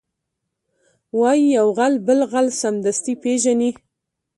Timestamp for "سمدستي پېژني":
2.61-3.69